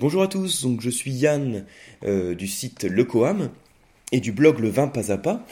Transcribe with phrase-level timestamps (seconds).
[0.00, 1.66] Bonjour à tous, donc je suis Yann
[2.04, 3.50] euh, du site Le Coam
[4.12, 5.44] et du blog Le Vin Pas à Pas.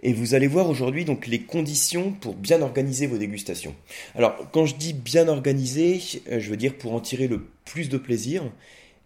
[0.00, 3.74] Et vous allez voir aujourd'hui donc les conditions pour bien organiser vos dégustations.
[4.14, 6.00] Alors quand je dis bien organiser,
[6.30, 8.44] euh, je veux dire pour en tirer le plus de plaisir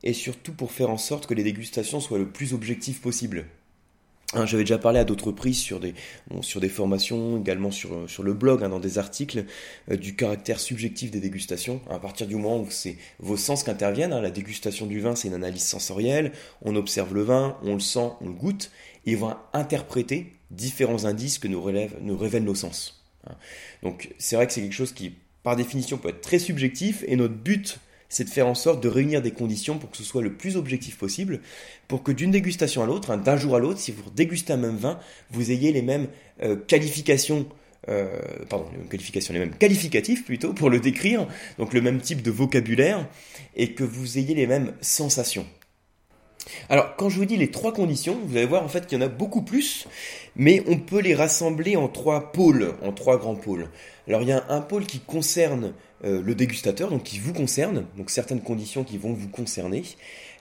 [0.02, 3.46] et surtout pour faire en sorte que les dégustations soient le plus objectives possible.
[4.32, 5.92] Hein, j'avais déjà parlé à d'autres reprises sur des,
[6.40, 9.44] sur des formations, également sur, sur le blog, hein, dans des articles,
[9.90, 11.80] euh, du caractère subjectif des dégustations.
[11.90, 15.16] À partir du moment où c'est vos sens qui interviennent, hein, la dégustation du vin,
[15.16, 16.30] c'est une analyse sensorielle,
[16.62, 18.70] on observe le vin, on le sent, on le goûte,
[19.04, 21.68] et on va interpréter différents indices que nous,
[22.00, 23.02] nous révèlent nos sens.
[23.82, 27.16] Donc c'est vrai que c'est quelque chose qui, par définition, peut être très subjectif, et
[27.16, 30.20] notre but c'est de faire en sorte de réunir des conditions pour que ce soit
[30.20, 31.40] le plus objectif possible,
[31.88, 34.58] pour que d'une dégustation à l'autre, hein, d'un jour à l'autre, si vous dégustez un
[34.58, 34.98] même vin,
[35.30, 36.08] vous ayez les mêmes
[36.42, 37.46] euh, qualifications
[37.88, 41.26] euh, pardon, les mêmes qualifications, les mêmes qualificatifs plutôt pour le décrire,
[41.58, 43.08] donc le même type de vocabulaire,
[43.56, 45.46] et que vous ayez les mêmes sensations.
[46.68, 49.02] Alors, quand je vous dis les trois conditions, vous allez voir en fait qu'il y
[49.02, 49.86] en a beaucoup plus,
[50.36, 53.68] mais on peut les rassembler en trois pôles, en trois grands pôles.
[54.08, 55.74] Alors, il y a un pôle qui concerne
[56.04, 59.82] euh, le dégustateur, donc qui vous concerne, donc certaines conditions qui vont vous concerner.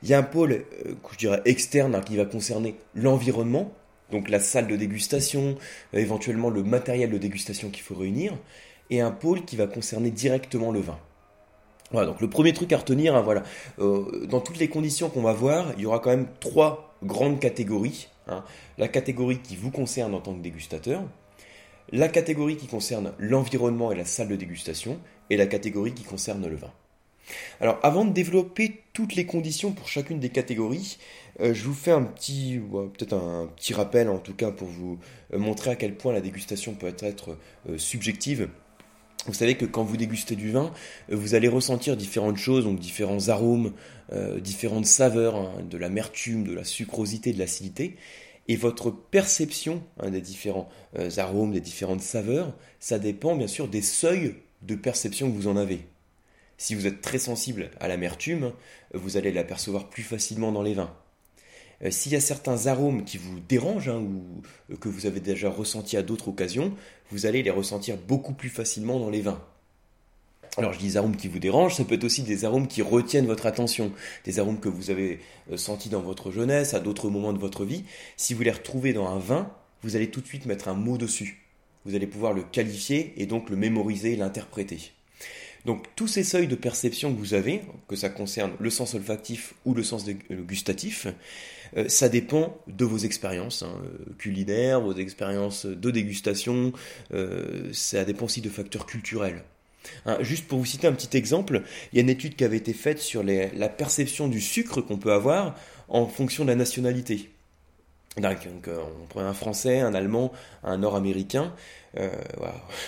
[0.03, 0.51] Il y a un pôle,
[0.85, 3.73] euh, je dirais externe, hein, qui va concerner l'environnement,
[4.11, 5.57] donc la salle de dégustation,
[5.93, 8.37] euh, éventuellement le matériel de dégustation qu'il faut réunir,
[8.89, 10.97] et un pôle qui va concerner directement le vin.
[11.91, 13.43] Voilà, donc le premier truc à retenir, hein, voilà,
[13.79, 17.39] euh, dans toutes les conditions qu'on va voir, il y aura quand même trois grandes
[17.39, 18.09] catégories.
[18.27, 18.43] Hein.
[18.77, 21.01] La catégorie qui vous concerne en tant que dégustateur,
[21.91, 24.99] la catégorie qui concerne l'environnement et la salle de dégustation,
[25.31, 26.71] et la catégorie qui concerne le vin.
[27.59, 30.97] Alors avant de développer toutes les conditions pour chacune des catégories,
[31.39, 34.99] euh, je vous fais un petit, peut-être un, petit rappel en tout cas pour vous
[35.33, 37.37] euh, montrer à quel point la dégustation peut être
[37.77, 38.49] subjective
[39.25, 40.71] vous savez que quand vous dégustez du vin,
[41.11, 43.73] euh, vous allez ressentir différentes choses, donc différents arômes,
[44.13, 47.97] euh, différentes saveurs, hein, de l'amertume, de la sucrosité, de l'acidité.
[48.47, 53.67] Et votre perception hein, des différents euh, arômes, des différentes saveurs, ça dépend bien sûr
[53.67, 55.81] des seuils de perception que vous en avez.
[56.57, 58.51] Si vous êtes très sensible à l'amertume,
[58.93, 60.93] vous allez l'apercevoir plus facilement dans les vins.
[61.89, 64.03] S'il y a certains arômes qui vous dérangent hein,
[64.69, 66.75] ou que vous avez déjà ressenti à d'autres occasions,
[67.11, 69.41] vous allez les ressentir beaucoup plus facilement dans les vins.
[70.57, 73.27] Alors je dis arômes qui vous dérangent, ça peut être aussi des arômes qui retiennent
[73.27, 73.91] votre attention,
[74.25, 75.19] des arômes que vous avez
[75.51, 77.85] euh, sentis dans votre jeunesse, à d'autres moments de votre vie.
[78.17, 79.51] Si vous les retrouvez dans un vin,
[79.83, 81.45] vous allez tout de suite mettre un mot dessus.
[81.85, 84.91] Vous allez pouvoir le qualifier et donc le mémoriser, l'interpréter.
[85.65, 89.53] Donc tous ces seuils de perception que vous avez, que ça concerne le sens olfactif
[89.65, 91.07] ou le sens gustatif,
[91.77, 93.81] euh, ça dépend de vos expériences hein,
[94.17, 96.73] culinaires, vos expériences de dégustation,
[97.13, 99.43] euh, ça dépend aussi de facteurs culturels.
[100.05, 102.57] Hein, juste pour vous citer un petit exemple, il y a une étude qui avait
[102.57, 105.55] été faite sur la perception du sucre qu'on peut avoir
[105.87, 107.29] en fonction de la nationalité.
[108.19, 110.31] Donc, euh, on prend un Français, un Allemand,
[110.63, 111.53] un Nord-Américain.
[111.97, 112.09] Euh,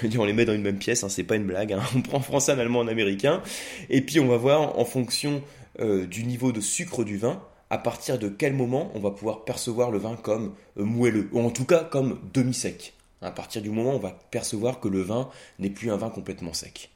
[0.17, 1.73] on les met dans une même pièce, hein, c'est pas une blague.
[1.73, 1.81] Hein.
[1.95, 3.41] On prend Français, un Allemand, un Américain,
[3.89, 5.41] et puis on va voir en fonction
[5.79, 9.43] euh, du niveau de sucre du vin, à partir de quel moment on va pouvoir
[9.43, 12.93] percevoir le vin comme moelleux, ou en tout cas comme demi-sec.
[13.23, 16.09] À partir du moment où on va percevoir que le vin n'est plus un vin
[16.09, 16.89] complètement sec.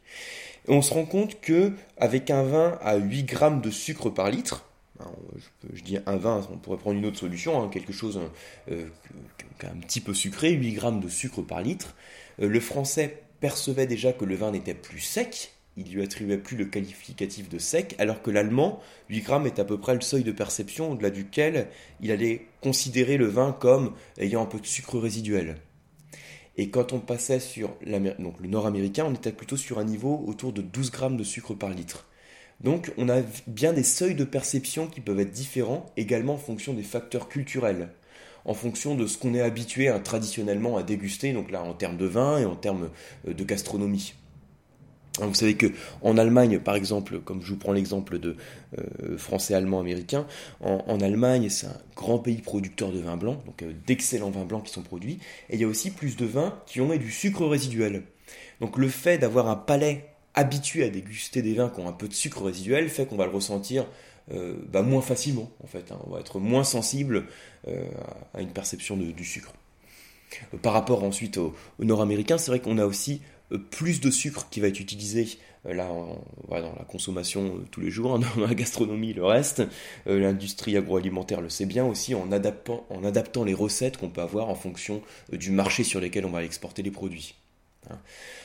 [0.67, 4.31] Et on se rend compte que avec un vin à 8 grammes de sucre par
[4.31, 4.65] litre,
[5.73, 8.19] je, dis un vin, on pourrait prendre une autre solution, hein, quelque chose
[8.71, 8.87] euh,
[9.63, 11.95] un petit peu sucré, 8 grammes de sucre par litre.
[12.41, 16.55] Euh, le français percevait déjà que le vin n'était plus sec, il lui attribuait plus
[16.55, 18.79] le qualificatif de sec, alors que l'allemand,
[19.09, 21.67] 8 grammes est à peu près le seuil de perception au-delà duquel
[21.99, 25.57] il allait considérer le vin comme ayant un peu de sucre résiduel.
[26.57, 30.61] Et quand on passait sur le nord-américain, on était plutôt sur un niveau autour de
[30.61, 32.07] 12 grammes de sucre par litre.
[32.61, 36.73] Donc on a bien des seuils de perception qui peuvent être différents également en fonction
[36.73, 37.89] des facteurs culturels,
[38.45, 41.97] en fonction de ce qu'on est habitué hein, traditionnellement à déguster, donc là en termes
[41.97, 42.89] de vin et en termes
[43.27, 44.13] euh, de gastronomie.
[45.21, 45.67] Vous savez que
[46.01, 48.35] en Allemagne, par exemple, comme je vous prends l'exemple de
[48.77, 50.27] euh, français, allemand, américain,
[50.59, 54.65] en, Allemagne, c'est un grand pays producteur de vin blanc, donc euh, d'excellents vins blancs
[54.65, 55.19] qui sont produits,
[55.49, 58.03] et il y a aussi plus de vins qui ont du sucre résiduel.
[58.59, 62.07] Donc le fait d'avoir un palais habitué à déguster des vins qui ont un peu
[62.07, 63.85] de sucre résiduel fait qu'on va le ressentir
[64.33, 65.91] euh, bah, moins facilement en fait.
[65.91, 65.99] Hein.
[66.05, 67.25] On va être moins sensible
[67.67, 67.87] euh,
[68.33, 69.53] à une perception du sucre.
[70.53, 73.21] Euh, par rapport ensuite au, nord-américain, c'est vrai qu'on a aussi
[73.69, 75.87] plus de sucre qui va être utilisé là
[76.49, 79.61] dans la consommation tous les jours, hein, dans la gastronomie, le reste.
[80.07, 84.49] L'industrie agroalimentaire le sait bien aussi en adaptant, en adaptant les recettes qu'on peut avoir
[84.49, 87.35] en fonction du marché sur lequel on va exporter les produits.
[87.89, 87.99] Hein.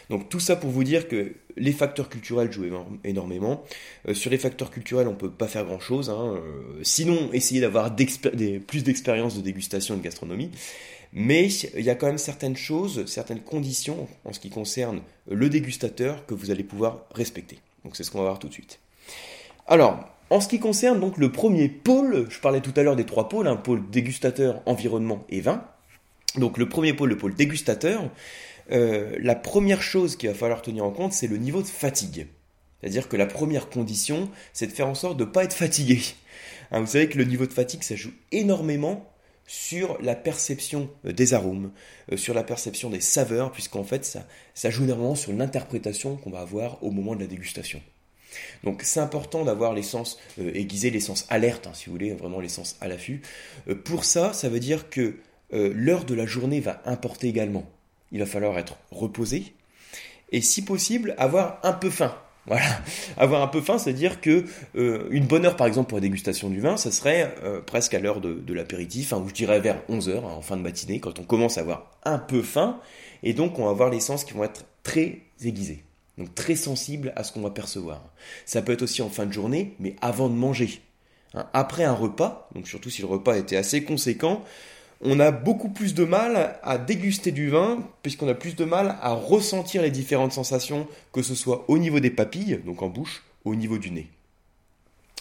[0.09, 2.67] Donc tout ça pour vous dire que les facteurs culturels jouent
[3.05, 3.63] énormément.
[4.09, 6.11] Euh, sur les facteurs culturels, on ne peut pas faire grand-chose.
[6.11, 6.35] Hein.
[6.37, 10.51] Euh, sinon, essayer d'avoir plus d'expérience de dégustation et de gastronomie.
[11.13, 15.49] Mais il y a quand même certaines choses, certaines conditions en ce qui concerne le
[15.49, 17.59] dégustateur que vous allez pouvoir respecter.
[17.85, 18.79] Donc c'est ce qu'on va voir tout de suite.
[19.67, 23.07] Alors, en ce qui concerne donc le premier pôle, je parlais tout à l'heure des
[23.07, 25.65] trois pôles, un pôle dégustateur, environnement et vin.
[26.37, 28.09] Donc le premier pôle, le pôle dégustateur,
[28.73, 32.27] euh, la première chose qu'il va falloir tenir en compte, c'est le niveau de fatigue.
[32.81, 36.01] C'est-à-dire que la première condition, c'est de faire en sorte de ne pas être fatigué.
[36.71, 39.07] Hein, vous savez que le niveau de fatigue, ça joue énormément
[39.47, 41.73] sur la perception euh, des arômes,
[42.13, 44.05] euh, sur la perception des saveurs, puisqu'en fait,
[44.55, 47.83] ça, joue énormément sur l'interprétation qu'on va avoir au moment de la dégustation.
[48.63, 52.39] Donc c'est important d'avoir les sens aiguisés, les sens alertes, hein, si vous voulez, vraiment
[52.39, 53.23] les sens à l'affût.
[53.85, 55.17] pour ça, ça veut dire que
[55.51, 57.69] l'heure de la journée va importer également
[58.13, 59.55] il va falloir être reposé
[60.33, 62.15] et si possible avoir un peu faim.
[62.47, 62.65] Voilà,
[63.19, 66.49] avoir un peu faim, c'est-à-dire que euh, une bonne heure par exemple pour la dégustation
[66.49, 70.17] du vin, ça serait euh, presque à l'heure de, l'apéritif, ou je dirais vers 11h
[70.17, 72.81] hein, en fin de matinée, quand on commence à avoir un peu faim,
[73.23, 75.85] et donc on va avoir les sens qui vont être très aiguisés,
[76.17, 78.03] donc très sensibles à ce qu'on va percevoir.
[78.47, 80.81] Ça peut être aussi en fin de journée, mais avant de manger.
[81.35, 81.47] Hein.
[81.53, 84.43] après un repas, donc surtout si le repas était assez conséquent,
[85.03, 88.99] on a beaucoup plus de mal à déguster du vin, puisqu'on a plus de mal
[89.01, 93.23] à ressentir les différentes sensations, que ce soit au niveau des papilles, donc en bouche,
[93.45, 94.09] ou au niveau du nez.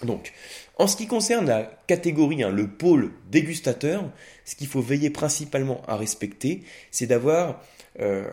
[0.03, 0.33] Donc,
[0.77, 4.09] en ce qui concerne la catégorie, hein, le pôle dégustateur,
[4.45, 7.61] ce qu'il faut veiller principalement à respecter, c'est d'avoir
[7.99, 8.29] euh,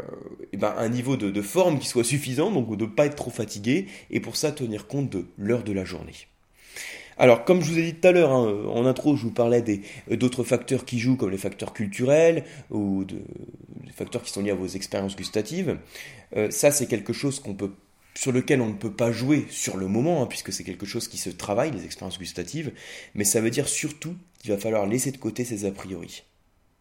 [0.53, 3.17] eh ben, un niveau de, de, forme qui soit suffisant, donc de ne pas être
[3.17, 6.15] trop fatigué, et pour ça tenir compte de l'heure de la journée.
[7.19, 9.65] Alors, comme je vous ai dit tout à l'heure, hein, en intro, je vous parlais
[10.11, 13.23] euh, d'autres facteurs qui jouent, comme les facteurs culturels ou des
[13.95, 15.79] facteurs qui sont liés à vos expériences gustatives.
[16.37, 17.43] Euh, ça, c'est quelque chose
[18.15, 21.09] sur lequel on ne peut pas jouer sur le moment, hein, puisque c'est quelque chose
[21.09, 22.73] qui se travaille, les expériences gustatives.
[23.15, 26.25] Mais ça veut dire surtout qu'il va falloir laisser de côté ces a priori.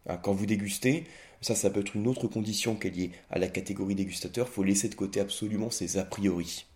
[0.06, 1.04] Hein, quand vous dégustez,
[1.40, 4.48] ça, ça peut être une autre condition qui est liée à la catégorie dégustateur.
[4.50, 6.66] Il faut laisser de côté absolument ces a priori.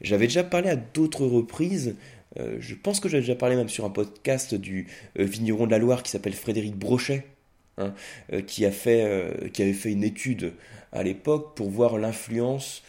[0.00, 1.96] J'avais déjà parlé à d'autres reprises
[2.38, 4.86] euh, je pense que j'ai déjà parlé même sur un podcast du
[5.18, 7.26] euh, vigneron de la Loire qui s'appelle Frédéric Brochet,
[7.78, 7.94] hein,
[8.32, 10.52] euh, qui, avait fait une étude
[10.92, 12.82] à l'époque pour voir l'influence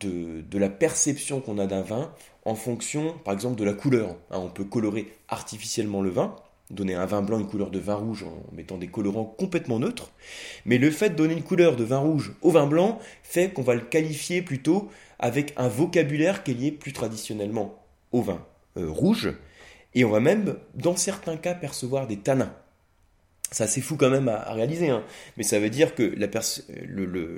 [0.00, 2.12] de, de, la perception qu'on a d'un vin
[2.44, 4.10] en fonction, par exemple, de la couleur.
[4.30, 6.36] Hein, on peut colorer artificiellement le vin,
[6.70, 10.12] donner un vin blanc une couleur de vin rouge en mettant des colorants complètement neutres,
[10.66, 13.62] mais le fait de donner une couleur de vin rouge au vin blanc fait qu'on
[13.62, 17.82] va le qualifier plutôt avec un vocabulaire qui est lié plus traditionnellement
[18.12, 18.44] au vin
[18.76, 19.32] euh, rouge,
[19.94, 22.54] et on va même, dans certains cas, percevoir des tanins.
[23.50, 25.04] C'est assez fou quand même à, réaliser, hein.
[25.36, 26.28] mais ça veut dire que la,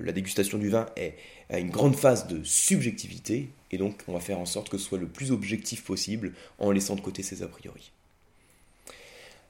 [0.05, 1.15] la dégustation du vin est,
[1.49, 4.85] a une grande phase de subjectivité, et donc on va faire en sorte que ce
[4.85, 7.93] soit le plus objectif possible en laissant de côté ses a priori.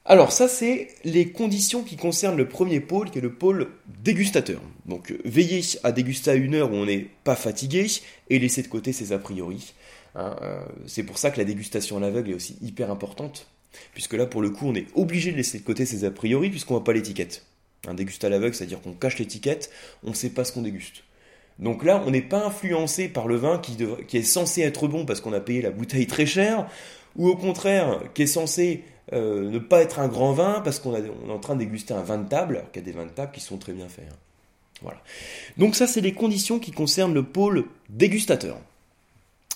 [0.05, 3.69] Alors ça c'est les conditions qui concernent le premier pôle qui est le pôle
[4.03, 4.61] dégustateur.
[4.85, 7.87] Donc veillez à déguster à une heure où on n'est pas fatigué
[8.29, 9.75] et laisser de côté ses a priori.
[10.15, 13.49] Hein, euh, c'est pour ça que la dégustation à l'aveugle est aussi hyper importante,
[13.93, 16.51] puisque là, pour le coup, on est obligé de laisser de côté ses a priori,
[16.51, 17.45] puisqu'on voit pas l'étiquette.
[17.89, 19.71] Un déguste à l'aveugle, c'est-à-dire qu'on cache l'étiquette,
[20.05, 21.03] on ne sait pas ce qu'on déguste.
[21.59, 23.77] Donc là, on n'est pas influencé par le vin qui,
[24.17, 26.67] est censé être bon parce qu'on a payé la bouteille très cher,
[27.17, 30.97] ou au contraire, qui est censé euh, ne pas être un grand vin parce qu'on
[30.97, 33.11] est en train de déguster un vin de table, alors y a des vins de
[33.11, 34.07] table qui sont très bien faits.
[34.11, 34.17] Hein.
[34.81, 35.01] Voilà.
[35.59, 38.59] Donc ça, c'est les conditions qui concernent le pôle dégustateur.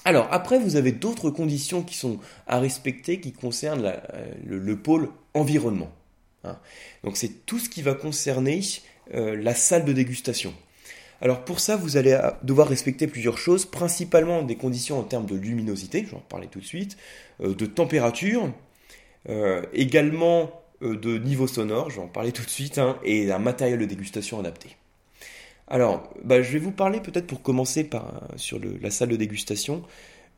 [0.07, 5.09] Alors après, vous avez d'autres conditions qui sont à respecter qui concernent euh, le, pôle
[5.35, 5.91] environnement.
[6.45, 6.57] Hein.
[7.03, 8.61] Donc c'est tout ce qui va concerner
[9.15, 10.55] euh, la salle de dégustation.
[11.21, 15.27] Alors pour ça, vous allez euh, devoir respecter plusieurs choses, principalement des conditions en termes
[15.27, 16.97] de luminosité, je vais en parler tout de suite,
[17.41, 18.53] de température,
[19.73, 23.81] également de niveau sonore, je vais en parler tout de suite, hein, et d'un matériel
[23.81, 24.77] de dégustation adapté.
[25.69, 29.83] Alors, bah, je vais vous parler peut-être pour commencer par, sur la salle de dégustation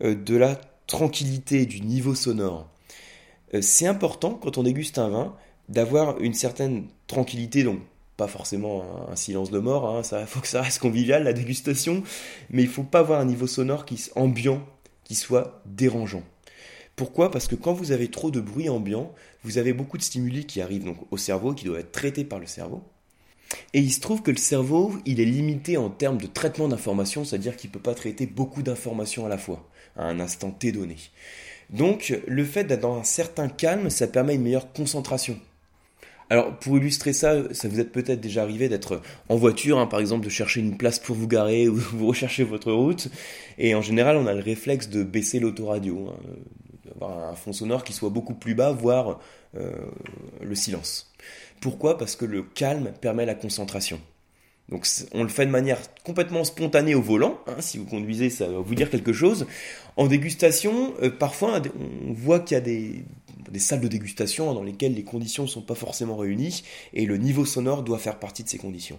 [0.03, 2.69] euh, de la tranquillité, du niveau sonore.
[3.55, 5.37] Euh, c'est important quand on déguste un vin
[5.69, 7.81] d'avoir une certaine tranquillité, donc
[8.17, 12.03] pas forcément un, silence de mort, hein, ça faut que ça reste convivial la dégustation,
[12.51, 14.63] mais il faut pas avoir un niveau sonore qui ambiant
[15.05, 16.23] qui soit dérangeant.
[16.97, 17.31] Pourquoi?
[17.31, 20.61] Parce que quand vous avez trop de bruit ambiant, vous avez beaucoup de stimuli qui
[20.61, 22.83] arrivent au cerveau, qui doivent être traités par le cerveau.
[23.75, 27.25] Et il se trouve que le cerveau, il est limité en termes de traitement d'informations,
[27.25, 30.73] c'est-à-dire qu'il ne peut pas traiter beaucoup d'informations à la fois, à un instant T
[30.73, 30.97] donné.
[31.71, 35.39] Donc, le fait d'être dans un certain calme, ça permet une meilleure concentration.
[36.31, 39.99] Alors pour illustrer ça, ça vous est peut-être déjà arrivé d'être en voiture, hein, par
[39.99, 43.09] exemple de chercher une place pour vous garer ou vous recherchez votre route,
[43.57, 46.21] et en général on a le réflexe de baisser l'autoradio, hein,
[46.85, 49.21] d'avoir un fond sonore qui soit beaucoup plus bas, voire
[49.57, 49.73] euh,
[50.43, 51.11] le silence.
[51.61, 51.99] Pourquoi?
[51.99, 54.01] Parce que le calme permet la concentration.
[54.69, 57.39] Donc on le fait de manière complètement spontanée au volant.
[57.47, 59.47] Hein, si vous conduisez, ça va vous dire quelque chose.
[59.97, 61.63] En dégustation, euh, parfois
[62.07, 63.05] on voit qu'il y a des,
[63.59, 67.47] salles de dégustation dans lesquelles les conditions ne sont pas forcément réunies et le niveau
[67.47, 68.99] sonore doit faire partie de ces conditions.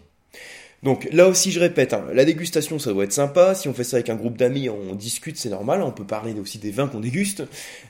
[0.81, 3.83] Donc là aussi je répète, hein, la dégustation ça doit être sympa, si on fait
[3.83, 6.87] ça avec un groupe d'amis, on discute, c'est normal, on peut parler aussi des vins
[6.87, 7.43] qu'on déguste,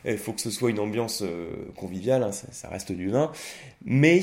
[0.05, 3.31] il faut que ce soit une ambiance euh, conviviale, hein, ça, reste du vin,
[3.85, 4.21] mais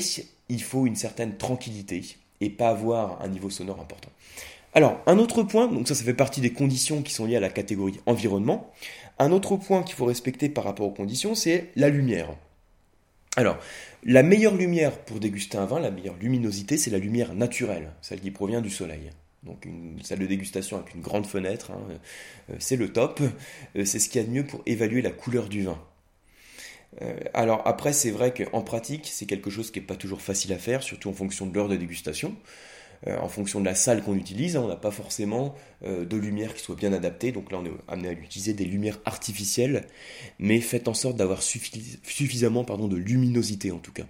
[0.49, 4.09] il faut une certaine tranquillité et pas avoir un niveau sonore important.
[4.73, 7.39] Alors, un autre point, donc ça, ça fait partie des conditions qui sont liées à
[7.39, 8.71] la catégorie environnement.
[9.17, 12.29] Un autre point qu'il faut respecter par rapport aux conditions, c'est la lumière.
[13.35, 13.57] Alors,
[14.03, 18.19] la meilleure lumière pour déguster un vin, la meilleure luminosité, c'est la lumière naturelle, celle
[18.19, 19.11] qui provient du soleil.
[19.43, 21.79] Donc une salle de dégustation avec une grande fenêtre, hein,
[22.49, 23.21] euh, c'est le top.
[23.75, 25.79] Euh, c'est ce qu'il y a de mieux pour évaluer la couleur du vin.
[27.01, 30.53] Euh, alors après, c'est vrai qu'en pratique, c'est quelque chose qui n'est pas toujours facile
[30.53, 32.35] à faire, surtout en fonction de l'heure de dégustation.
[33.05, 35.53] Euh, en fonction de la salle qu'on utilise, hein, on n'a pas forcément
[35.85, 38.65] euh, de lumière qui soit bien adaptée, donc là on est amené à utiliser des
[38.65, 39.85] lumières artificielles,
[40.39, 44.05] mais faites en sorte d'avoir suffisamment de luminosité en tout cas.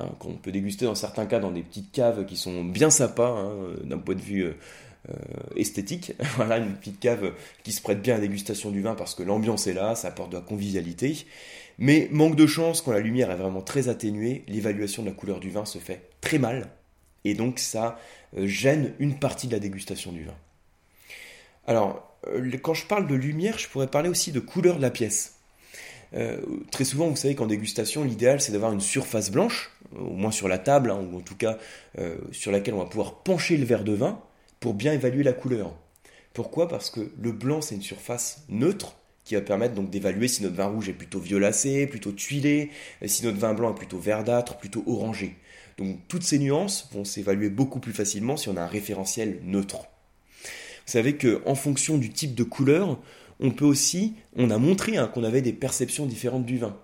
[0.00, 3.28] Hein, qu'on peut déguster dans certains cas dans des petites caves qui sont bien sympas
[3.28, 3.54] hein,
[3.84, 4.52] d'un point de vue
[5.54, 6.12] esthétique.
[6.36, 9.22] voilà, une petite cave qui se prête bien à la dégustation du vin parce que
[9.22, 11.26] l'ambiance est là, ça apporte de la convivialité.
[11.80, 15.40] Mais manque de chance, quand la lumière est vraiment très atténuée, l'évaluation de la couleur
[15.40, 16.68] du vin se fait très mal.
[17.24, 17.98] Et donc ça
[18.36, 20.36] euh, gêne une partie de la dégustation du vin.
[21.66, 24.90] Alors, euh, quand je parle de lumière, je pourrais parler aussi de couleur de la
[24.90, 25.36] pièce.
[26.12, 26.38] Euh,
[26.70, 30.48] très souvent, vous savez qu'en dégustation, l'idéal c'est d'avoir une surface blanche, au moins sur
[30.48, 31.56] la table, hein, ou en tout cas
[32.30, 34.20] sur laquelle on va pouvoir pencher le verre de vin
[34.60, 35.74] pour bien évaluer la couleur.
[36.34, 36.68] Pourquoi?
[36.68, 38.96] Parce que le blanc c'est une surface neutre
[39.30, 42.70] qui va permettre donc d'évaluer si notre vin rouge est plutôt violacé, plutôt tuilé,
[43.06, 45.36] si notre vin blanc est plutôt verdâtre, plutôt orangé.
[45.78, 49.82] Donc toutes ces nuances vont s'évaluer beaucoup plus facilement si on a un référentiel neutre.
[50.84, 52.98] Vous savez que en fonction du type de couleur,
[53.38, 56.76] on peut aussi, on a montré hein, qu'on avait des perceptions différentes du vin.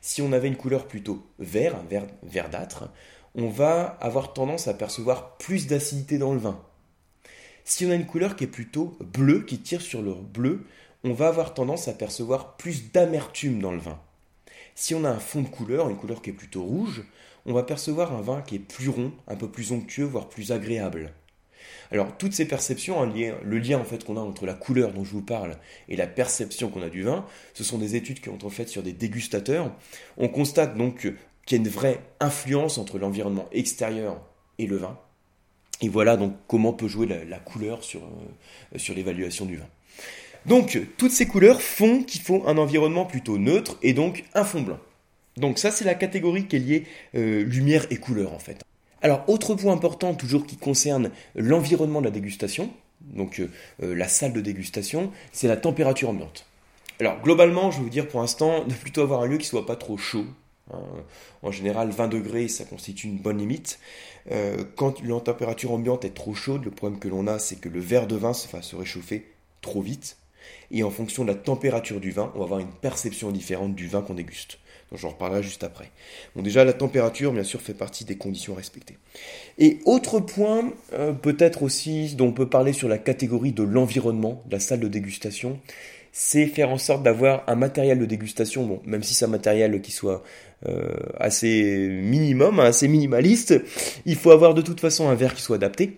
[0.00, 1.76] Si on avait une couleur plutôt vert,
[2.22, 2.88] verdâtre,
[3.34, 6.58] on va avoir tendance à percevoir plus d'acidité dans le vin.
[7.64, 10.64] Si on a une couleur qui est plutôt bleue, qui tire sur le bleu,
[11.04, 13.98] on va avoir tendance à percevoir plus d'amertume dans le vin.
[14.74, 17.04] Si on a un fond de couleur, une couleur qui est plutôt rouge,
[17.44, 20.52] on va percevoir un vin qui est plus rond, un peu plus onctueux, voire plus
[20.52, 21.12] agréable.
[21.90, 25.12] Alors toutes ces perceptions, le lien en fait qu'on a entre la couleur dont je
[25.12, 28.36] vous parle et la perception qu'on a du vin, ce sont des études qui ont
[28.36, 29.72] été faites sur des dégustateurs.
[30.16, 31.16] On constate donc qu'il
[31.50, 34.20] y a une vraie influence entre l'environnement extérieur
[34.58, 34.98] et le vin.
[35.82, 39.68] Et voilà donc comment peut jouer la, couleur euh, sur l'évaluation du vin.
[40.46, 44.62] Donc, toutes ces couleurs font qu'il faut un environnement plutôt neutre et donc un fond
[44.62, 44.78] blanc.
[45.36, 46.84] Donc ça, c'est la catégorie qui est liée
[47.14, 48.62] euh, lumière et couleur en fait.
[49.00, 52.70] Alors, autre point important toujours qui concerne l'environnement de la dégustation,
[53.00, 53.50] donc euh,
[53.82, 56.46] euh, la salle de dégustation, c'est la température ambiante.
[57.00, 59.66] Alors, globalement, je vais vous dire pour l'instant, de plutôt avoir un lieu qui soit
[59.66, 60.26] pas trop chaud.
[60.72, 60.78] Hein.
[61.42, 63.80] En général, 20 degrés, ça constitue une bonne limite.
[64.76, 67.80] quand la température ambiante est trop chaude, le problème que l'on a, c'est que le
[67.80, 69.26] verre de vin va se réchauffer
[69.62, 70.16] trop vite
[70.70, 73.88] et en fonction de la température du vin, on va avoir une perception différente du
[73.88, 74.58] vin qu'on déguste.
[74.90, 75.90] Donc j'en reparlerai juste après.
[76.36, 78.98] Bon, déjà, la température, bien sûr, fait partie des conditions à respecter.
[79.58, 84.42] Et autre point, euh, peut-être aussi, dont on peut parler sur la catégorie de l'environnement,
[84.50, 85.58] la salle de dégustation,
[86.12, 89.80] c'est faire en sorte d'avoir un matériel de dégustation, bon, même si c'est un matériel
[89.80, 90.22] qui soit
[90.68, 93.54] euh, assez minimum, hein, assez minimaliste,
[94.04, 95.96] il faut avoir de toute façon un verre qui soit adapté.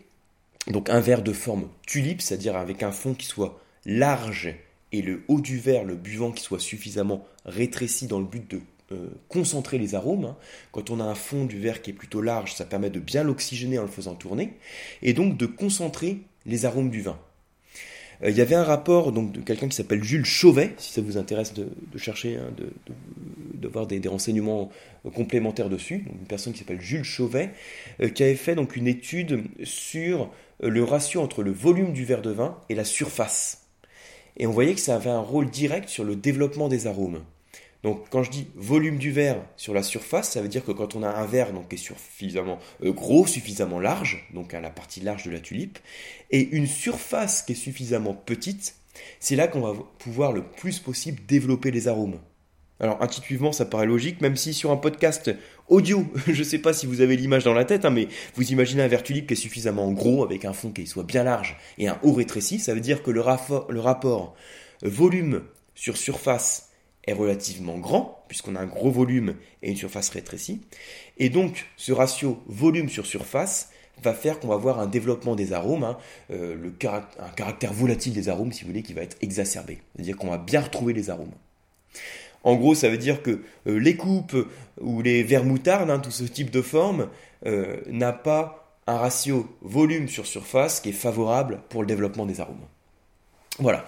[0.68, 4.54] Donc un verre de forme tulipe, c'est-à-dire avec un fond qui soit large
[4.92, 8.60] et le haut du verre, le buvant qui soit suffisamment rétréci dans le but de
[8.92, 10.26] euh, concentrer les arômes.
[10.26, 10.36] Hein.
[10.70, 13.24] Quand on a un fond du verre qui est plutôt large, ça permet de bien
[13.24, 14.52] l'oxygéner en le faisant tourner
[15.02, 17.18] et donc de concentrer les arômes du vin.
[18.22, 21.16] Euh, il y avait un rapport de quelqu'un qui s'appelle Jules Chauvet, si ça vous
[21.16, 22.52] intéresse de, chercher, hein,
[23.54, 24.70] d'avoir de, des, renseignements
[25.14, 27.50] complémentaires dessus, une personne qui s'appelle Jules Chauvet,
[28.00, 32.22] euh, qui avait fait donc une étude sur le ratio entre le volume du verre
[32.22, 33.63] de vin et la surface
[34.36, 37.20] et on voyait que ça avait un rôle direct sur le développement des arômes.
[37.84, 40.96] Donc quand je dis volume du verre sur la surface, ça veut dire que quand
[40.96, 44.70] on a un verre donc, qui est suffisamment euh, gros, suffisamment large, donc à la
[44.70, 45.78] partie large de la tulipe,
[46.30, 48.76] et une surface qui est suffisamment petite,
[49.20, 52.18] c'est là qu'on va pouvoir le plus possible développer les arômes.
[52.84, 55.34] Alors intuitivement, ça paraît logique, même si sur un podcast
[55.68, 58.52] audio, je ne sais pas si vous avez l'image dans la tête, hein, mais vous
[58.52, 61.56] imaginez un verre tulipe qui est suffisamment gros, avec un fond qui soit bien large
[61.78, 64.34] et un haut rétréci, ça veut dire que le, rapport
[64.82, 66.72] volume sur surface
[67.06, 70.60] est relativement grand, puisqu'on a un gros volume et une surface rétrécie.
[71.16, 73.70] Et donc, ce ratio volume sur surface
[74.02, 75.96] va faire qu'on va avoir un développement des arômes, hein,
[76.30, 76.70] euh,
[77.18, 79.78] un caractère volatile des arômes, si vous voulez, qui va être exacerbé.
[79.94, 81.32] C'est-à-dire qu'on va bien retrouver les arômes.
[82.44, 84.36] En gros, ça veut dire que euh, les coupes
[84.80, 87.08] ou les verres moutardes, hein, tout ce type de forme,
[87.46, 92.40] euh, n'a pas un ratio volume sur surface qui est favorable pour le développement des
[92.40, 92.56] arômes.
[93.58, 93.86] Voilà.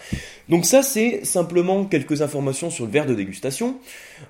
[0.49, 3.79] Donc ça, c'est simplement quelques informations sur le verre de dégustation.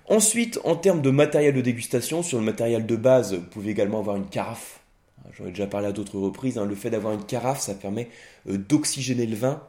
[0.08, 3.98] Ensuite, en termes de matériel de dégustation, sur le matériel de base, vous pouvez également
[3.98, 4.80] avoir une carafe.
[5.36, 6.56] J'en ai déjà parlé à d'autres reprises.
[6.56, 6.64] Hein.
[6.64, 8.08] Le fait d'avoir une carafe, ça permet
[8.48, 9.62] euh, d'oxygéner le vin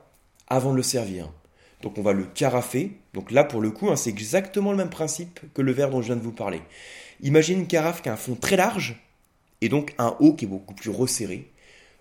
[0.47, 1.29] avant de le servir.
[1.81, 2.91] Donc on va le carafer.
[3.13, 6.01] Donc là, pour le coup, hein, c'est exactement le même principe que le verre dont
[6.01, 6.61] je viens de vous parler.
[7.21, 8.95] Imaginez une carafe qui a un fond très large
[9.61, 11.51] et donc un haut qui est beaucoup plus resserré.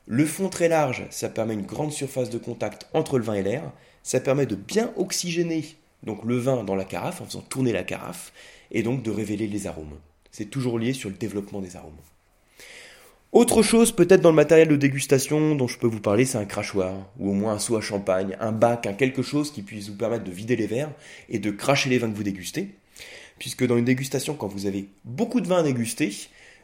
[0.07, 3.43] Le fond très large, ça permet une grande surface de contact entre le vin et
[3.43, 3.73] l'air.
[4.03, 5.65] Ça permet de bien oxygéner
[6.03, 8.33] donc le vin dans la carafe en faisant tourner la carafe
[8.71, 9.99] et donc de révéler les arômes.
[10.31, 11.97] C'est toujours lié sur le développement des arômes.
[13.33, 16.45] Autre chose peut-être dans le matériel de dégustation dont je peux vous parler, c'est un
[16.45, 19.97] crachoir, ou au moins un seau à champagne, un bac, quelque chose qui puisse vous
[19.97, 20.93] permettre de vider les verres
[21.29, 22.71] et de cracher les vins que vous dégustez.
[23.39, 26.13] Puisque dans une dégustation, quand vous avez beaucoup de vins à déguster,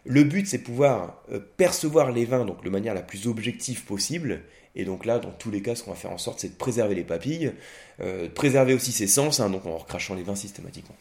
[0.04, 4.42] le but, c'est pouvoir euh, percevoir les vins donc de manière la plus objective possible.
[4.74, 6.56] Et donc là, dans tous les cas, ce qu'on va faire en sorte, c'est de
[6.56, 7.52] préserver les papilles,
[8.00, 10.96] euh, de préserver aussi ses sens, hein, donc en recrachant les vins systématiquement.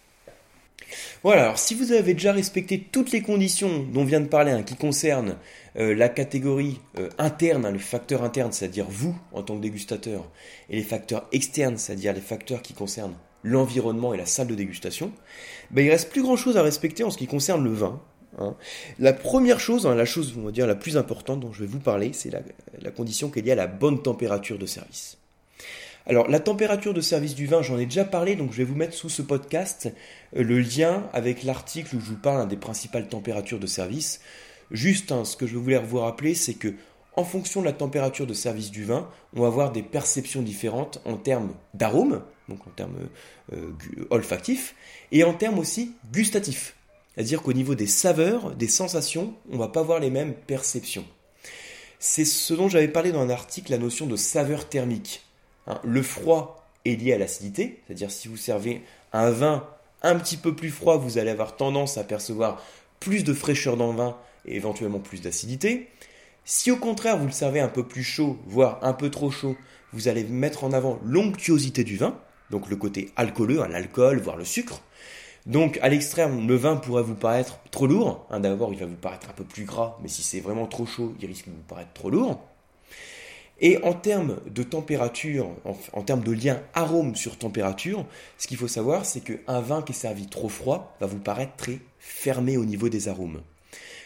[1.23, 4.63] Voilà, alors si vous avez déjà respecté toutes les conditions dont on vient de parler,
[4.65, 5.37] qui concernent
[5.77, 6.79] euh, la catégorie
[7.17, 10.29] interne, hein, le facteur interne, c'est-à-dire vous en tant que dégustateur,
[10.69, 15.11] et les facteurs externes, c'est-à-dire les facteurs qui concernent l'environnement et la salle de dégustation,
[15.71, 18.01] ben, il reste plus grand-chose à respecter en ce qui concerne le vin,
[18.39, 18.55] Hein.
[18.99, 21.67] La première chose, hein, la chose on va dire la plus importante dont je vais
[21.67, 25.17] vous parler, c'est la, condition qui est liée à la bonne température de service.
[26.07, 28.75] Alors la température de service du vin, j'en ai déjà parlé, donc je vais vous
[28.75, 29.93] mettre sous ce podcast
[30.35, 34.21] euh, le lien avec l'article où je vous parle des principales températures de service.
[34.71, 36.73] Juste ce que je voulais vous rappeler, c'est que
[37.15, 41.01] en fonction de la température de service du vin, on va avoir des perceptions différentes
[41.05, 42.95] en termes d'arômes, donc en termes
[43.51, 43.71] euh,
[44.09, 44.75] olfactifs,
[45.11, 46.75] et en termes aussi gustatifs.
[47.13, 51.05] C'est-à-dire qu'au niveau des saveurs, des sensations, on ne va pas avoir les mêmes perceptions.
[51.99, 55.21] C'est ce dont j'avais parlé dans un article, la notion de saveur thermique.
[55.67, 58.81] Hein, le froid est lié à l'acidité, c'est-à-dire si vous servez
[59.13, 59.67] un vin
[60.01, 62.61] un petit peu plus froid, vous allez avoir tendance à percevoir
[62.99, 65.89] plus de fraîcheur dans le vin et éventuellement plus d'acidité.
[66.43, 69.55] Si au contraire vous le servez un peu plus chaud, voire un peu trop chaud,
[69.93, 72.17] vous allez mettre en avant l'onctuosité du vin,
[72.49, 74.81] donc le côté alcooleux, hein, l'alcool, voire le sucre.
[75.45, 78.25] Donc à l'extrême, le vin pourrait vous paraître trop lourd.
[78.29, 80.85] Hein, D'abord, il va vous paraître un peu plus gras, mais si c'est vraiment trop
[80.85, 82.39] chaud, il risque de vous paraître trop lourd.
[83.61, 85.51] Et en termes de température,
[85.93, 88.05] en, termes de lien arôme sur température,
[88.39, 91.55] ce qu'il faut savoir, c'est qu'un vin qui est servi trop froid va vous paraître
[91.57, 93.41] très fermé au niveau des arômes.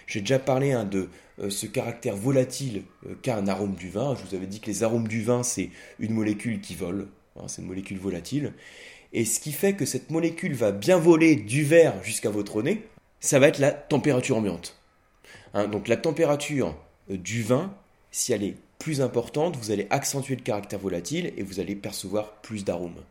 [0.07, 4.15] J'ai déjà parlé hein, de euh, ce caractère volatile euh, qu'a un arôme du vin.
[4.15, 7.45] Je vous avais dit que les arômes du vin, c'est une molécule qui vole, hein,
[7.47, 8.53] c'est une molécule volatile.
[9.13, 12.83] Et ce qui fait que cette molécule va bien voler du verre jusqu'à votre nez,
[13.21, 14.77] ça va être la température ambiante.
[15.53, 16.75] Hein, donc la température
[17.09, 17.73] euh, du vin,
[18.11, 22.33] si elle est plus importante, vous allez accentuer le caractère volatile et vous allez percevoir
[22.43, 23.01] plus d'arômes.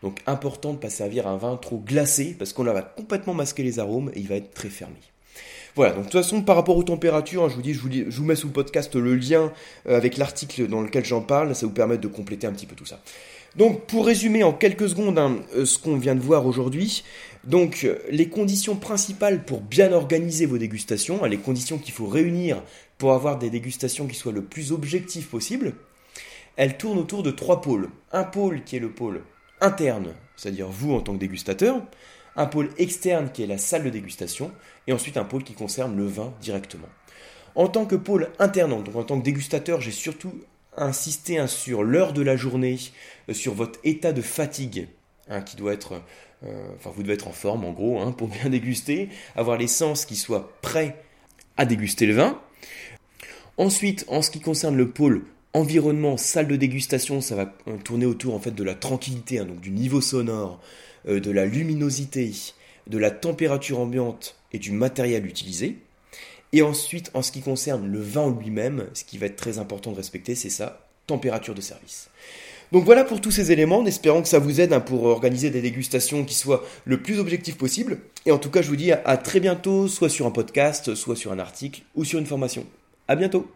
[0.00, 3.64] Donc important de ne pas servir un vin trop glacé parce qu'on va complètement masquer
[3.64, 4.94] les arômes et il va être très fermé.
[5.74, 8.24] Voilà, donc de toute façon, par rapport aux températures, hein, je vous dis, je vous,
[8.24, 9.52] mets sous le podcast le lien
[9.88, 12.76] euh, avec l'article dans lequel j'en parle, ça vous permet de compléter un petit peu
[12.76, 13.00] tout ça.
[13.56, 17.04] Donc pour résumer en quelques secondes hein, euh, ce qu'on vient de voir aujourd'hui,
[17.52, 22.62] euh, les conditions principales pour bien organiser vos dégustations, hein, les conditions qu'il faut réunir
[22.98, 25.74] pour avoir des dégustations qui soient le plus objectives possible,
[26.56, 27.90] elles tournent autour de trois pôles.
[28.12, 29.22] Un pôle qui est le pôle
[29.60, 31.82] interne, c'est-à-dire vous en tant que dégustateur,
[32.36, 34.50] un pôle externe qui est la salle de dégustation,
[34.86, 36.88] et ensuite un pôle qui concerne le vin directement.
[37.54, 40.32] En tant que pôle interne, donc en tant que dégustateur, j'ai surtout
[40.76, 42.78] insisté hein, sur l'heure de la journée,
[43.28, 44.88] euh, sur votre état de fatigue,
[45.28, 46.02] hein, qui doit être,
[46.44, 50.04] euh, vous devez être en forme en gros hein, pour bien déguster, avoir les sens
[50.04, 51.02] qui soient prêts
[51.56, 52.40] à déguster le vin.
[53.56, 58.06] Ensuite, en ce qui concerne le pôle environnement, salle de dégustation, ça va euh, tourner
[58.06, 60.60] autour en fait de la tranquillité, donc du niveau sonore,
[61.06, 62.32] de la luminosité,
[62.86, 65.76] de la température ambiante et du matériel utilisé.
[66.54, 69.90] Et ensuite, en ce qui concerne le vin lui-même, ce qui va être très important
[69.90, 72.10] de respecter, c'est sa température de service.
[72.70, 75.50] Donc voilà pour tous ces éléments, en espérant que ça vous aide hein, pour organiser
[75.50, 77.98] des dégustations qui soient le plus objectif possible.
[78.24, 81.16] Et en tout cas, je vous dis à très bientôt, soit sur un podcast, soit
[81.16, 82.64] sur un article, ou sur une formation.
[83.08, 83.50] À bientôt